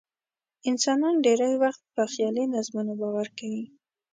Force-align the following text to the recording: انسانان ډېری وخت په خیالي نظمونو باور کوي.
انسانان 0.69 1.15
ډېری 1.25 1.53
وخت 1.63 1.83
په 1.95 2.03
خیالي 2.13 2.45
نظمونو 2.55 2.93
باور 3.01 3.27
کوي. 3.37 3.63